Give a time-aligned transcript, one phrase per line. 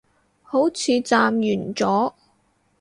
[0.41, 2.13] 好似暫完咗